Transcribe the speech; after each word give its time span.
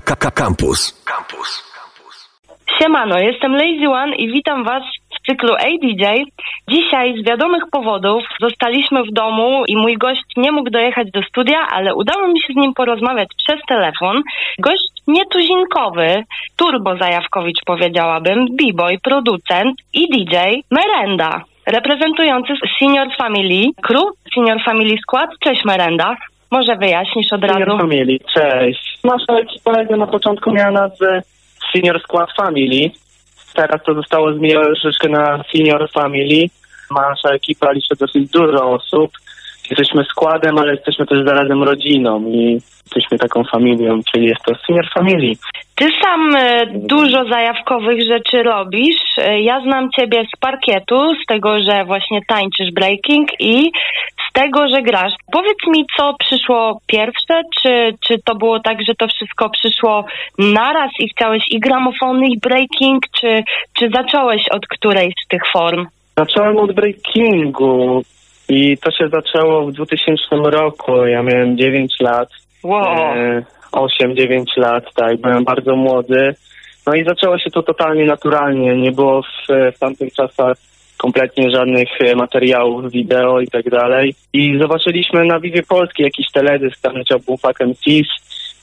Campus. 0.00 0.94
Campus. 1.04 1.62
Siemano, 2.78 3.18
jestem 3.18 3.52
Lazy 3.52 3.88
One 3.88 4.16
i 4.16 4.32
witam 4.32 4.64
Was 4.64 4.82
w 5.14 5.26
cyklu 5.26 5.54
ADJ. 5.54 6.04
Dzisiaj 6.68 7.14
z 7.18 7.26
wiadomych 7.26 7.62
powodów 7.72 8.22
zostaliśmy 8.40 9.02
w 9.02 9.12
domu 9.12 9.64
i 9.68 9.76
mój 9.76 9.96
gość 9.96 10.22
nie 10.36 10.52
mógł 10.52 10.70
dojechać 10.70 11.10
do 11.10 11.22
studia, 11.22 11.66
ale 11.70 11.94
udało 11.94 12.28
mi 12.28 12.40
się 12.40 12.52
z 12.52 12.56
nim 12.56 12.74
porozmawiać 12.74 13.28
przez 13.36 13.60
telefon. 13.68 14.22
Gość 14.58 14.88
nietuzinkowy, 15.06 16.24
turbo 16.56 16.96
zajawkowicz 16.96 17.64
powiedziałabym, 17.66 18.46
b-boy, 18.56 18.98
producent 19.02 19.80
i 19.92 20.08
DJ 20.08 20.36
Merenda, 20.70 21.42
reprezentujący 21.66 22.52
Senior 22.78 23.08
Family 23.16 23.66
Crew, 23.82 24.04
Senior 24.34 24.64
Family 24.64 24.96
Skład. 25.02 25.30
Cześć 25.40 25.64
Merenda. 25.64 26.16
Może 26.50 26.76
wyjaśnisz 26.76 27.32
od 27.32 27.40
Senior 27.40 27.68
razu? 27.68 27.78
Family, 27.78 28.18
cześć. 28.34 28.98
Nasza 29.04 29.32
ekipa 29.40 29.72
na 29.96 30.06
początku 30.06 30.50
miała 30.50 30.70
nazwę 30.70 31.22
Senior 31.72 32.00
Squad 32.02 32.32
Family. 32.36 32.90
Teraz 33.54 33.82
to 33.86 33.94
zostało 33.94 34.32
zmienione 34.34 34.66
troszeczkę 34.66 35.08
na 35.08 35.44
Senior 35.52 35.90
Family. 35.90 36.46
Nasza 36.90 37.28
ekipa 37.34 37.72
liczy 37.72 37.94
dosyć 38.00 38.30
dużo 38.30 38.70
osób. 38.70 39.10
Jesteśmy 39.70 40.04
składem, 40.04 40.58
ale 40.58 40.74
jesteśmy 40.74 41.06
też 41.06 41.24
zarazem 41.24 41.62
rodziną 41.62 42.24
i 42.26 42.58
jesteśmy 42.84 43.18
taką 43.18 43.44
familią, 43.44 44.00
czyli 44.12 44.26
jest 44.26 44.42
to 44.44 44.54
Senior 44.66 44.88
Family. 44.94 45.32
Ty 45.74 45.88
sam 46.02 46.36
e, 46.36 46.66
dużo 46.66 47.24
zajawkowych 47.24 48.02
rzeczy 48.08 48.42
robisz. 48.42 49.02
E, 49.18 49.40
Ja 49.40 49.60
znam 49.60 49.90
ciebie 49.90 50.24
z 50.34 50.40
parkietu, 50.40 51.14
z 51.22 51.26
tego, 51.26 51.62
że 51.62 51.84
właśnie 51.84 52.20
tańczysz 52.28 52.70
breaking 52.72 53.28
i 53.40 53.72
tego, 54.38 54.68
że 54.68 54.82
grasz. 54.82 55.12
Powiedz 55.32 55.66
mi, 55.66 55.86
co 55.96 56.14
przyszło 56.18 56.80
pierwsze? 56.86 57.42
Czy, 57.62 57.94
czy 58.00 58.14
to 58.24 58.34
było 58.34 58.60
tak, 58.60 58.76
że 58.88 58.94
to 58.94 59.08
wszystko 59.08 59.50
przyszło 59.50 60.04
naraz 60.38 60.90
i 60.98 61.08
chciałeś 61.08 61.42
i 61.50 61.60
gramofony, 61.60 62.26
i 62.26 62.38
breaking, 62.38 63.02
czy, 63.20 63.42
czy 63.78 63.90
zacząłeś 63.94 64.48
od 64.50 64.66
którejś 64.66 65.14
z 65.24 65.28
tych 65.28 65.42
form? 65.52 65.86
Zacząłem 66.16 66.56
od 66.56 66.72
breakingu 66.72 68.02
i 68.48 68.78
to 68.78 68.90
się 68.90 69.08
zaczęło 69.08 69.66
w 69.66 69.72
2000 69.72 70.22
roku. 70.30 71.06
Ja 71.06 71.22
miałem 71.22 71.58
9 71.58 71.94
lat. 72.00 72.28
Wow. 72.62 73.16
E, 73.16 73.42
8-9 73.72 74.44
lat, 74.56 74.84
tak, 74.94 75.20
byłem 75.20 75.44
bardzo 75.44 75.76
młody. 75.76 76.34
No 76.86 76.94
i 76.94 77.04
zaczęło 77.04 77.38
się 77.38 77.50
to 77.50 77.62
totalnie 77.62 78.04
naturalnie. 78.04 78.76
Nie 78.76 78.92
było 78.92 79.22
w, 79.22 79.48
w 79.76 79.78
tamtych 79.78 80.14
czasach 80.14 80.56
kompletnie 80.98 81.50
żadnych 81.50 81.88
e, 82.00 82.14
materiałów 82.14 82.92
wideo 82.92 83.40
i 83.40 83.48
tak 83.48 83.70
dalej. 83.70 84.14
I 84.32 84.58
zobaczyliśmy 84.60 85.24
na 85.24 85.40
Vivie 85.40 85.62
Polskiej 85.62 86.04
jakiś 86.04 86.26
teledysk, 86.32 86.80
tam 86.80 86.94
leciał 86.94 87.18
był 87.20 87.36
Fuck 87.36 87.60
MCs, 87.60 88.08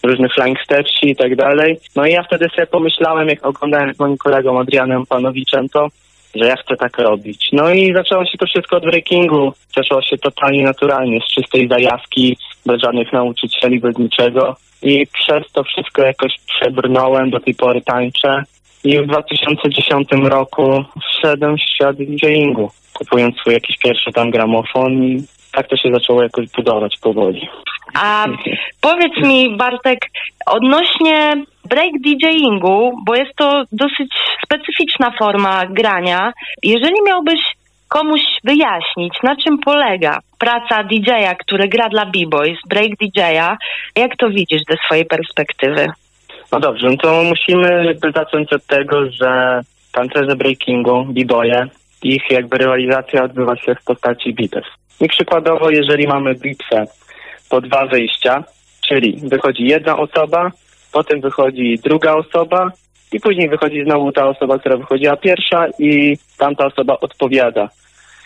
różnych 0.04 0.34
Flying 0.34 0.60
Stepsi 0.64 1.10
i 1.10 1.16
tak 1.16 1.36
dalej. 1.36 1.78
No 1.96 2.06
i 2.06 2.12
ja 2.12 2.24
wtedy 2.24 2.50
sobie 2.50 2.68
pomyślałem, 2.68 3.28
jak 3.28 3.46
oglądałem 3.46 3.94
z 3.94 4.00
moim 4.00 4.18
kolegą 4.18 4.60
Adrianem 4.60 5.06
Panowiczem 5.06 5.70
to, 5.70 5.88
że 6.36 6.46
ja 6.46 6.56
chcę 6.56 6.76
tak 6.76 6.98
robić. 6.98 7.50
No 7.54 7.70
i 7.70 7.94
zaczęło 7.94 8.26
się 8.26 8.38
to 8.38 8.46
wszystko 8.46 8.78
od 8.78 8.84
breakingu. 8.84 9.54
Zaczęło 9.76 10.02
się 10.02 10.18
totalnie 10.18 10.64
naturalnie, 10.64 11.20
z 11.22 11.34
czystej 11.34 11.68
zajawki, 11.68 12.38
bez 12.66 12.82
żadnych 12.82 13.14
nauczycieli, 13.14 13.80
bez 13.80 13.98
niczego. 13.98 14.56
I 14.82 15.08
przez 15.08 15.52
to 15.52 15.64
wszystko 15.64 16.02
jakoś 16.02 16.34
przebrnąłem, 16.46 17.30
do 17.30 17.40
tej 17.40 17.56
pory 17.56 17.82
tańczę. 17.82 18.44
I 18.86 19.00
w 19.00 19.08
2010 19.08 20.08
roku 20.12 20.84
wszedłem 21.10 21.58
w 21.58 21.62
świat 21.62 21.96
DJingu, 21.96 22.72
kupując 22.94 23.38
swój 23.38 23.54
jakiś 23.54 23.78
pierwszy 23.78 24.12
tam 24.12 24.32
gramofon 24.32 25.04
i 25.04 25.24
tak 25.52 25.68
to 25.68 25.78
się 25.78 25.92
zaczęło 25.94 26.24
jakoś 26.24 26.46
budować 26.50 26.98
powoli. 27.02 27.50
A 27.94 28.26
powiedz 28.82 29.18
mi, 29.18 29.58
Bartek, 29.58 30.00
odnośnie 30.46 31.34
break 31.70 31.92
DJingu, 32.02 32.92
bo 33.06 33.16
jest 33.16 33.36
to 33.36 33.64
dosyć 33.72 34.14
specyficzna 34.46 35.12
forma 35.20 35.66
grania. 35.66 36.34
Jeżeli 36.64 36.96
miałbyś 37.08 37.40
komuś 37.88 38.22
wyjaśnić, 38.44 39.14
na 39.24 39.36
czym 39.36 39.58
polega 39.58 40.20
praca 40.40 40.84
DJ-a, 40.84 41.36
który 41.36 41.68
gra 41.68 41.90
dla 41.90 42.06
B-Boys, 42.06 42.58
break 42.70 42.90
DJ-a, 43.02 43.58
jak 43.96 44.18
to 44.18 44.30
widzisz 44.30 44.62
ze 44.70 44.78
swojej 44.86 45.06
perspektywy? 45.06 45.88
No 46.52 46.60
dobrze, 46.60 46.90
no 46.90 46.98
to 46.98 47.24
musimy 47.24 47.86
jakby 47.86 48.12
zacząć 48.12 48.54
od 48.54 48.66
tego, 48.66 49.12
że 49.12 49.62
tancerze 49.92 50.36
breakingu, 50.36 51.06
b-boye, 51.06 51.68
ich 52.04 52.32
jakby 52.32 52.58
rywalizacja 52.58 53.24
odbywa 53.24 53.56
się 53.56 53.76
w 53.76 53.84
postaci 53.84 54.34
bitew. 54.34 54.66
I 55.02 55.08
przykładowo, 55.08 55.70
jeżeli 55.70 56.08
mamy 56.08 56.36
bitwę 56.36 56.86
po 57.50 57.62
dwa 57.62 57.86
wyjścia, 57.86 58.44
czyli 58.88 59.22
wychodzi 59.24 59.64
jedna 59.64 59.98
osoba, 59.98 60.52
potem 60.92 61.22
wychodzi 61.22 61.80
druga 61.84 62.14
osoba 62.14 62.72
i 63.12 63.20
później 63.20 63.50
wychodzi 63.50 63.84
znowu 63.84 64.12
ta 64.12 64.28
osoba, 64.28 64.60
która 64.60 64.78
wychodziła 64.78 65.18
pierwsza 65.18 65.68
i 65.80 66.18
tamta 66.38 66.66
osoba 66.66 66.98
odpowiada. 67.00 67.70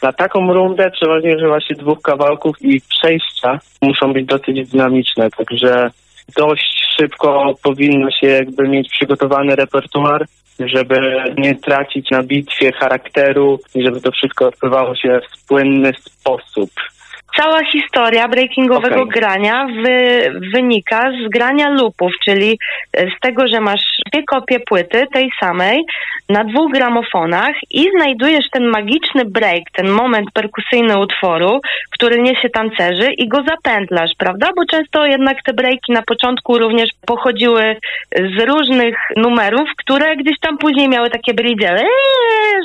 Na 0.04 0.14
taką 0.14 0.54
rundę 0.54 0.92
przeważnie 0.92 1.36
używa 1.36 1.62
się 1.62 1.74
dwóch 1.76 2.02
kawałków 2.02 2.62
i 2.62 2.82
przejścia 2.82 3.60
muszą 3.82 4.14
być 4.14 4.26
dosyć 4.26 4.70
dynamiczne, 4.70 5.30
także 5.30 5.92
dość 6.38 6.86
szybko 6.98 7.54
powinno 7.64 8.12
się 8.12 8.28
jakby 8.28 8.68
mieć 8.68 8.90
przygotowany 8.90 9.56
repertuar, 9.56 10.26
żeby 10.60 11.24
nie 11.38 11.56
tracić 11.56 12.12
na 12.12 12.24
bitwie 12.24 12.72
charakteru 12.72 13.60
i 13.76 13.84
żeby 13.86 14.02
to 14.02 14.12
wszystko 14.12 14.48
odbywało 14.48 14.96
się 14.96 15.20
w 15.32 15.48
płynny 15.48 15.94
sposób. 15.94 16.70
Cała 17.38 17.66
historia 17.72 18.28
breakingowego 18.28 19.02
Okej. 19.02 19.22
grania 19.22 19.68
wy, 19.84 20.32
wynika 20.54 21.12
z 21.12 21.30
grania 21.30 21.70
lupów, 21.70 22.12
czyli 22.26 22.60
z 22.94 23.20
tego, 23.22 23.48
że 23.48 23.62
masz 23.62 23.82
dwie 24.14 24.24
kopie 24.24 24.60
płyty 24.60 25.08
tej 25.14 25.30
samej 25.40 25.84
na 26.30 26.44
dwóch 26.44 26.72
gramofonach 26.72 27.56
i 27.72 27.88
znajdujesz 27.98 28.50
ten 28.52 28.66
magiczny 28.66 29.26
break, 29.26 29.64
ten 29.74 29.90
moment 29.90 30.32
perkusyjny 30.34 31.00
utworu, 31.00 31.62
który 31.92 32.22
niesie 32.22 32.50
tancerzy 32.50 33.12
i 33.18 33.28
go 33.28 33.44
zapętlasz, 33.48 34.12
prawda? 34.18 34.50
Bo 34.56 34.66
często 34.66 35.06
jednak 35.06 35.38
te 35.44 35.54
breaki 35.54 35.92
na 35.92 36.02
początku 36.02 36.58
również 36.58 36.90
pochodziły 37.06 37.76
z 38.16 38.50
różnych 38.50 38.96
numerów, 39.18 39.70
które 39.78 40.16
gdzieś 40.16 40.40
tam 40.40 40.58
później 40.58 40.90
miały 40.90 41.10
takie 41.10 41.34
bridge, 41.34 41.60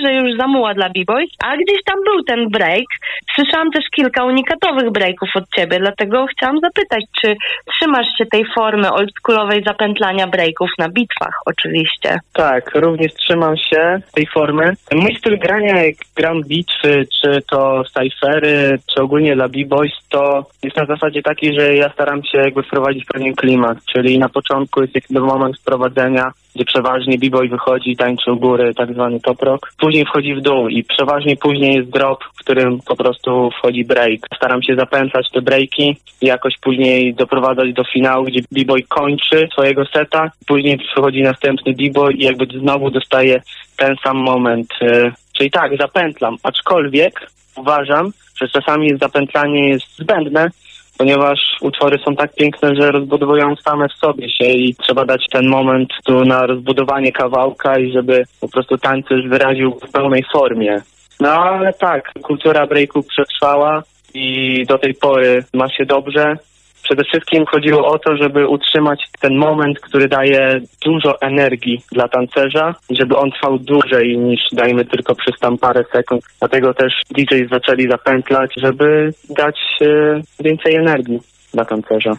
że 0.05 0.15
już 0.15 0.39
zamuła 0.39 0.75
dla 0.75 0.89
b-boys, 0.89 1.31
a 1.45 1.57
gdzieś 1.57 1.85
tam 1.85 1.99
był 2.05 2.23
ten 2.23 2.49
break. 2.49 2.87
Słyszałam 3.35 3.71
też 3.71 3.85
kilka 3.97 4.25
unikatowych 4.25 4.91
breaków 4.91 5.29
od 5.35 5.45
ciebie, 5.57 5.79
dlatego 5.79 6.27
chciałam 6.27 6.61
zapytać, 6.61 7.05
czy 7.21 7.37
trzymasz 7.75 8.07
się 8.19 8.27
tej 8.27 8.45
formy 8.55 8.93
oldschoolowej 8.93 9.63
zapętlania 9.67 10.27
breaków 10.27 10.71
na 10.79 10.89
bitwach 10.89 11.34
oczywiście? 11.47 12.19
Tak, 12.33 12.71
również 12.75 13.15
trzymam 13.15 13.57
się 13.57 14.01
tej 14.15 14.27
formy. 14.27 14.73
Mój 14.93 15.17
styl 15.17 15.39
grania, 15.39 15.85
jak 15.85 15.97
gram 16.17 16.43
bitwy, 16.43 17.07
czy 17.21 17.43
to 17.51 17.85
cyphery, 17.85 18.79
czy 18.95 19.03
ogólnie 19.03 19.35
dla 19.35 19.49
b-boys, 19.49 19.93
to 20.09 20.47
jest 20.63 20.77
na 20.77 20.87
zasadzie 20.87 21.23
taki, 21.23 21.55
że 21.61 21.75
ja 21.75 21.93
staram 21.93 22.25
się 22.25 22.39
jakby 22.39 22.63
wprowadzić 22.63 23.05
pewien 23.05 23.35
klimat, 23.35 23.79
czyli 23.93 24.19
na 24.19 24.29
początku 24.29 24.83
jest 24.83 24.95
jakby 24.95 25.21
moment 25.21 25.59
wprowadzenia, 25.59 26.33
gdzie 26.55 26.65
przeważnie 26.65 27.19
b-boy 27.19 27.49
wychodzi 27.49 27.91
i 27.91 27.97
tańczy 27.97 28.33
u 28.33 28.37
góry, 28.37 28.75
tak 28.75 28.93
zwany 28.93 29.21
top 29.21 29.43
rock. 29.43 29.73
Później 29.79 30.05
wchodzi 30.05 30.35
w 30.35 30.41
dół 30.41 30.69
i 30.69 30.85
przeważnie 30.85 31.37
później 31.37 31.75
jest 31.75 31.91
drop, 31.91 32.25
w 32.25 32.39
którym 32.39 32.79
po 32.87 32.97
prostu 32.97 33.51
wchodzi 33.59 33.85
break. 33.85 34.21
Staram 34.37 34.63
się 34.63 34.75
zapętlać 34.77 35.31
te 35.31 35.43
breaki 35.43 35.97
i 36.21 36.27
jakoś 36.27 36.55
później 36.59 37.15
doprowadzać 37.15 37.73
do 37.73 37.85
finału, 37.85 38.25
gdzie 38.25 38.41
b-boy 38.53 38.83
kończy 38.83 39.49
swojego 39.53 39.85
seta, 39.85 40.31
później 40.47 40.79
przychodzi 40.79 41.23
następny 41.23 41.73
b-boy 41.73 42.13
i 42.13 42.25
jakby 42.25 42.47
znowu 42.59 42.91
dostaje 42.91 43.43
ten 43.77 43.97
sam 44.05 44.17
moment. 44.17 44.69
y, 44.83 45.13
Czyli 45.33 45.51
tak, 45.51 45.77
zapętlam, 45.77 46.37
aczkolwiek 46.43 47.31
uważam, 47.57 48.11
że 48.41 48.49
czasami 48.49 48.99
zapętlanie 48.99 49.69
jest 49.69 49.97
zbędne, 49.97 50.51
ponieważ 50.99 51.39
utwory 51.61 51.99
są 52.05 52.17
tak 52.17 52.35
piękne, 52.35 52.75
że 52.75 52.91
rozbudowują 52.91 53.57
same 53.57 53.89
w 53.89 53.93
sobie 53.93 54.31
się 54.31 54.45
i 54.45 54.75
trzeba 54.75 55.05
dać 55.05 55.27
ten 55.33 55.49
moment 55.49 55.89
tu 56.05 56.25
na 56.25 56.47
rozbudowanie 56.47 57.13
kawałka 57.13 57.79
i 57.79 57.93
żeby 57.93 58.25
po 58.41 58.49
prostu 58.49 58.79
tańcerz 58.79 59.29
wyraził 59.29 59.71
w 59.71 59.93
pełnej 59.93 60.25
formie. 60.33 60.83
No 61.21 61.31
ale 61.31 61.73
tak, 61.73 62.13
kultura 62.23 62.67
breaku 62.67 63.03
przetrwała 63.03 63.83
i 64.15 64.65
do 64.69 64.79
tej 64.79 64.95
pory 64.95 65.45
ma 65.55 65.69
się 65.69 65.87
dobrze. 65.87 66.37
Przede 66.85 67.05
wszystkim 67.05 67.47
chodziło 67.47 67.87
o 67.87 67.99
to, 67.99 68.17
żeby 68.17 68.49
utrzymać 68.49 69.05
ten 69.21 69.37
moment, 69.37 69.81
który 69.81 70.09
daje 70.09 70.61
dużo 70.85 71.21
energii 71.21 71.83
dla 71.93 72.09
tancerza, 72.09 72.75
żeby 72.91 73.17
on 73.17 73.31
trwał 73.31 73.59
dłużej 73.59 74.19
niż 74.19 74.41
dajmy 74.53 74.85
tylko 74.85 75.15
przez 75.15 75.39
tam 75.41 75.59
parę 75.59 75.85
sekund. 75.93 76.23
Dlatego 76.39 76.75
też 76.75 76.93
DJ 77.11 77.35
zaczęli 77.51 77.89
zapętlać, 77.89 78.51
żeby 78.57 79.13
dać 79.31 79.59
e, 79.81 80.21
więcej 80.41 80.75
energii 80.75 81.21
dla 81.55 81.65
tancerza. 81.65 82.11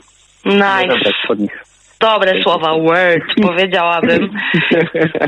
Nie 0.46 0.52
Nice. 0.56 0.88
zabrać 0.88 1.16
od 1.30 1.40
nich. 1.40 1.75
Dobre 2.00 2.44
słowa, 2.44 2.74
word, 2.74 3.24
powiedziałabym. 3.48 4.30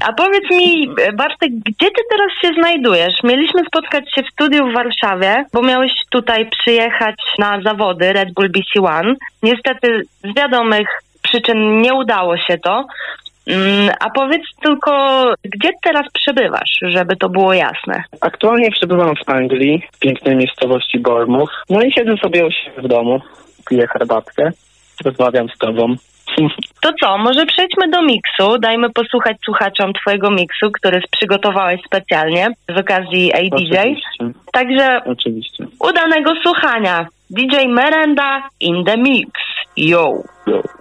A 0.02 0.14
powiedz 0.14 0.50
mi, 0.52 0.88
Bartek, 1.14 1.52
gdzie 1.66 1.88
ty 1.88 2.02
teraz 2.10 2.32
się 2.42 2.62
znajdujesz? 2.62 3.14
Mieliśmy 3.24 3.62
spotkać 3.66 4.14
się 4.16 4.24
w 4.24 4.32
studiu 4.32 4.70
w 4.70 4.74
Warszawie, 4.74 5.46
bo 5.54 5.62
miałeś 5.62 5.92
tutaj 6.10 6.50
przyjechać 6.50 7.16
na 7.40 7.62
zawody 7.62 8.14
Red 8.14 8.34
Bull 8.34 8.50
BC 8.50 8.88
One. 9.00 9.16
Niestety 9.44 10.02
z 10.24 10.38
wiadomych 10.38 10.88
przyczyn 11.22 11.82
nie 11.82 11.94
udało 11.94 12.38
się 12.38 12.58
to. 12.58 12.88
Mm, 13.48 13.90
a 14.00 14.10
powiedz 14.10 14.42
tylko, 14.62 15.24
gdzie 15.44 15.70
teraz 15.84 16.06
przebywasz, 16.14 16.80
żeby 16.82 17.16
to 17.16 17.30
było 17.30 17.54
jasne? 17.54 18.04
Aktualnie 18.22 18.72
przebywam 18.72 19.16
w 19.16 19.30
Anglii, 19.30 19.84
w 19.94 20.00
pięknej 20.00 20.36
miejscowości 20.36 21.00
Bournemouth. 21.00 21.52
No 21.70 21.82
i 21.82 21.92
siedzę 21.92 22.18
sobie 22.18 22.46
u 22.46 22.52
siebie 22.52 22.82
w 22.82 22.88
domu, 22.88 23.22
piję 23.70 23.88
herbatkę, 23.88 24.50
rozmawiam 25.06 25.50
z 25.50 25.58
tobą. 25.58 25.96
To 26.82 26.90
co, 27.02 27.18
może 27.18 27.46
przejdźmy 27.46 27.90
do 27.90 28.02
miksu. 28.02 28.60
Dajmy 28.60 28.90
posłuchać 28.90 29.38
słuchaczom 29.46 29.94
twojego 29.94 30.32
miksu, 30.32 30.72
który 30.72 31.02
przygotowałeś 31.12 31.82
specjalnie 31.86 32.48
z 32.76 32.80
okazji 32.80 33.34
ADJ. 33.34 33.78
Oczywiście. 33.78 34.42
Także 34.52 35.02
Oczywiście. 35.06 35.68
udanego 35.80 36.34
słuchania. 36.44 37.08
DJ 37.30 37.68
Merenda 37.68 38.50
in 38.60 38.86
the 38.86 38.98
mix. 38.98 39.32
Yo. 39.78 40.24
Yo. 40.48 40.77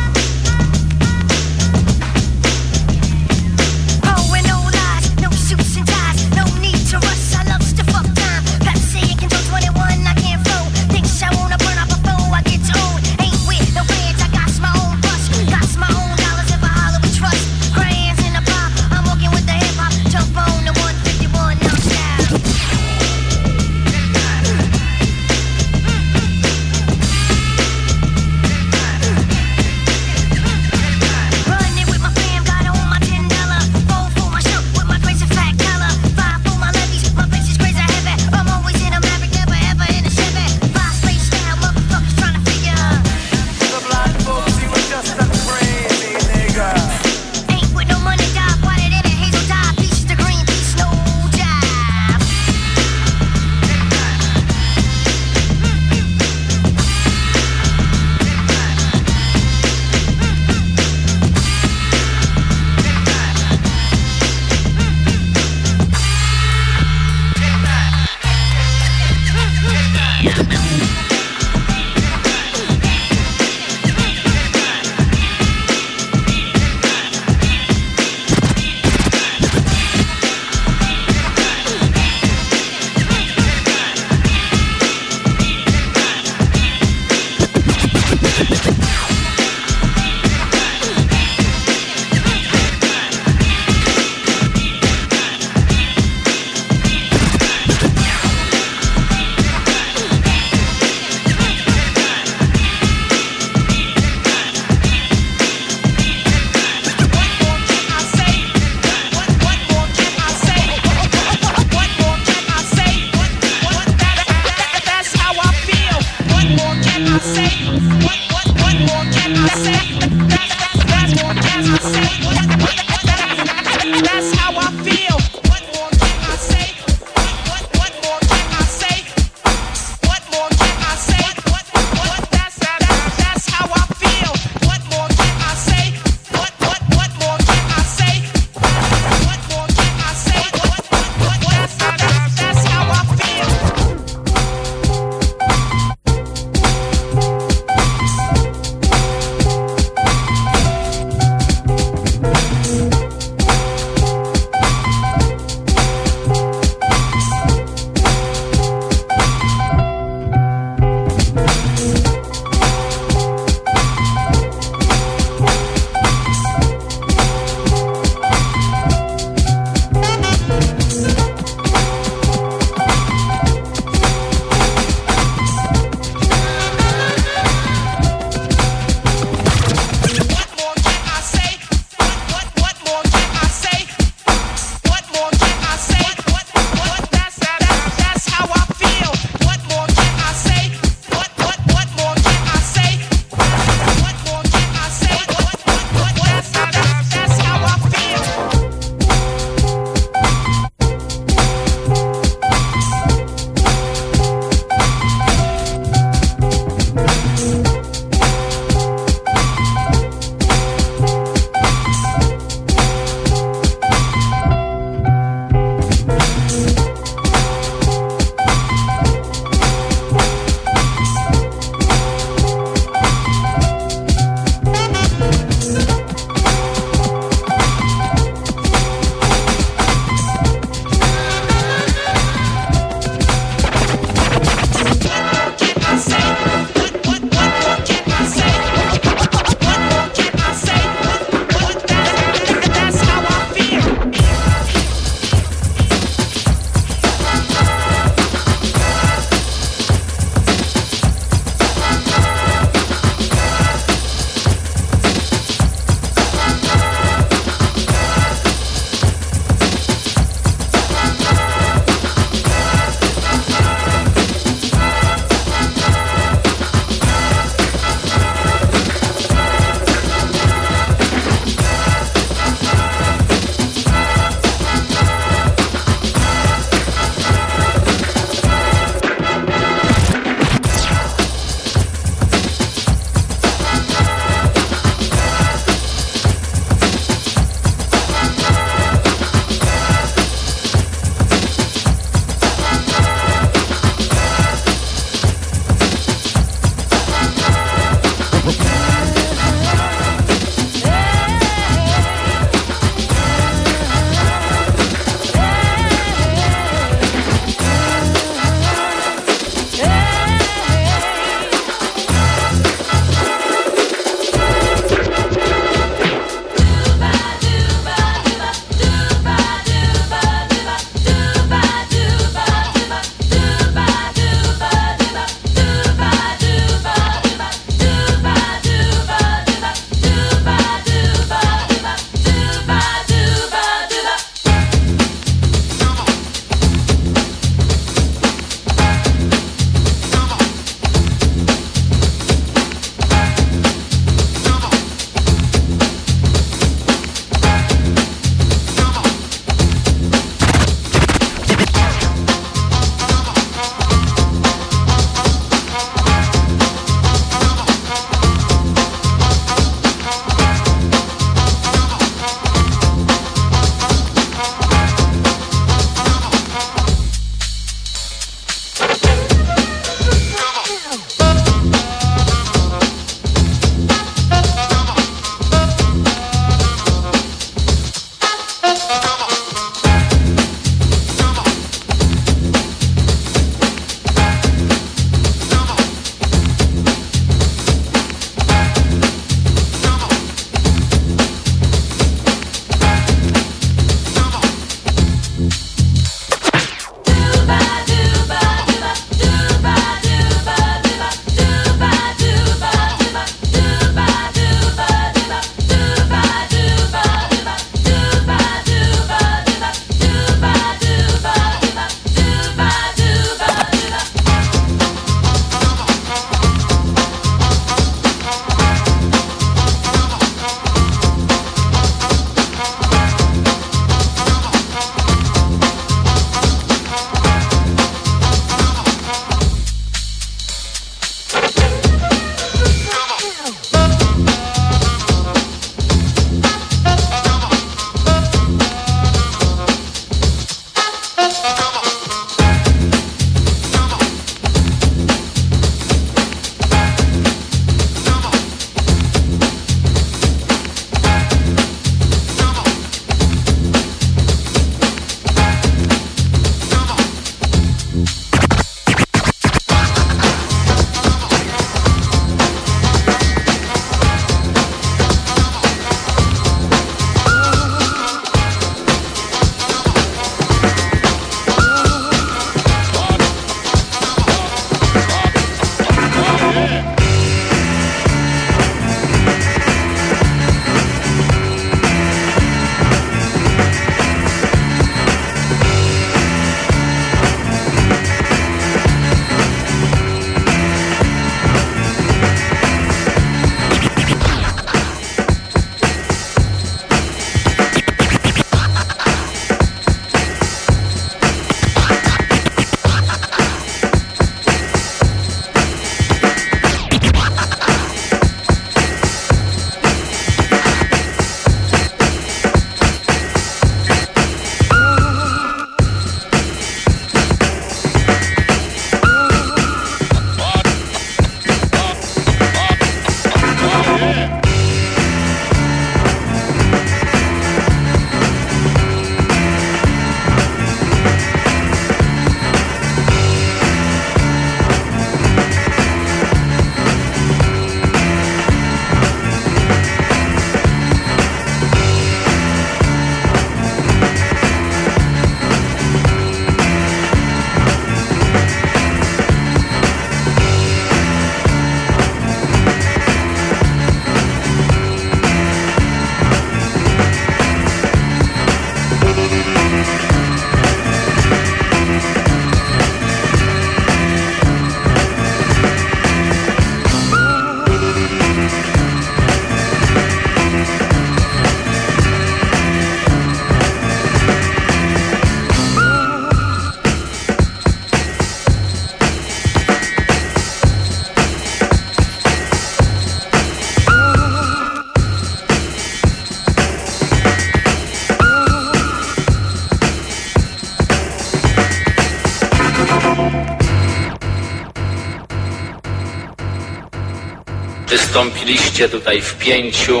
Wystąpiliście 597.88 598.88
tutaj 598.88 599.20
w 599.20 599.38
pięciu 599.38 600.00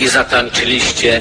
i 0.00 0.08
zatańczyliście 0.08 1.20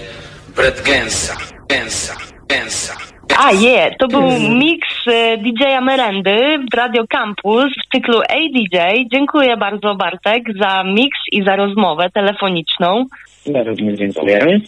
Brett 0.56 0.82
Gensa, 0.82 1.38
Gensa, 1.70 2.13
Gensa. 2.48 2.93
A 3.38 3.52
je, 3.52 3.96
to 4.00 4.08
był 4.08 4.32
miks 4.50 5.08
e, 5.08 5.38
DJ-a 5.38 5.82
Merendy 5.82 6.60
w 6.72 6.76
Radio 6.76 7.08
Campus 7.08 7.65
w 7.65 7.91
cyklu 7.91 8.20
ADJ. 8.20 9.08
Dziękuję 9.12 9.58
bardzo 9.58 9.96
Bartek 9.96 10.43
za 10.60 10.84
miks 10.84 11.20
i 11.32 11.43
za 11.43 11.56
rozmowę 11.56 12.10
telefoniczną. 12.13 13.06
Ja 13.46 13.63
również 13.63 14.00
dziękuję. 14.00 14.60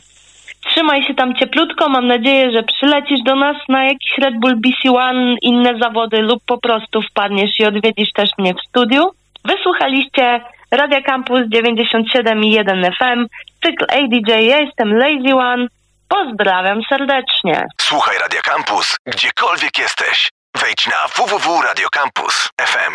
Trzymaj 0.65 1.04
się 1.04 1.13
tam 1.13 1.36
cieplutko. 1.36 1.89
Mam 1.89 2.08
nadzieję, 2.08 2.52
że 2.52 2.63
przylecisz 2.63 3.21
do 3.25 3.36
nas 3.36 3.58
na 3.69 3.86
jakiś 3.86 4.17
Red 4.17 4.39
Bull 4.39 4.56
BC 4.56 4.91
One, 4.91 5.36
inne 5.41 5.78
zawody 5.82 6.21
lub 6.21 6.43
po 6.45 6.58
prostu 6.58 7.02
wpadniesz 7.02 7.60
i 7.60 7.65
odwiedzisz 7.65 8.12
też 8.13 8.30
mnie 8.38 8.54
w 8.54 8.69
studiu. 8.69 9.04
Wysłuchaliście 9.45 10.41
Radia 10.71 11.01
Campus 11.01 11.41
97,1 11.49 12.91
FM, 12.97 13.27
cykl 13.63 13.86
ADJ. 13.89 14.32
Ja 14.47 14.60
jestem 14.60 14.97
Lazy 14.97 15.36
One. 15.36 15.67
Pozdrawiam 16.10 16.82
serdecznie. 16.89 17.65
Słuchaj 17.82 18.17
Radio 18.17 18.41
Campus, 18.41 18.97
gdziekolwiek 19.05 19.77
jesteś. 19.79 20.29
Wejdź 20.62 20.88
na 20.88 21.08
www.radiocampus.fm. 21.08 22.93